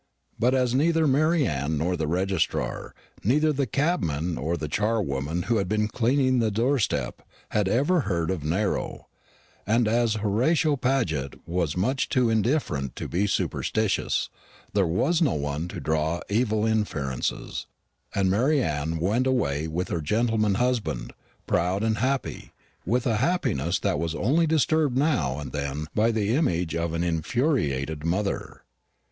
[0.39, 5.57] But as neither Mary Anne nor the registrar, neither the cabman nor the charwoman who
[5.57, 9.09] had been cleaning the door step, had ever heard of Nero,
[9.67, 14.31] and as Horatio Paget was much too indifferent to be superstitious,
[14.73, 17.67] there was no one to draw evil inferences:
[18.15, 21.13] and Mary Anne went away with her gentleman husband,
[21.45, 22.53] proud and happy,
[22.87, 27.03] with a happiness that was only disturbed now and then by the image of an
[27.03, 28.63] infuriated mother.